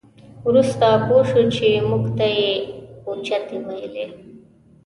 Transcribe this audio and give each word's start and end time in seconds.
وروسته 0.47 0.87
پوه 1.05 1.21
شوو 1.29 1.51
چې 1.55 1.67
موږ 1.89 2.03
ته 2.17 2.25
یې 2.37 2.51
اوچتې 3.07 3.57
ویلې. 3.65 4.05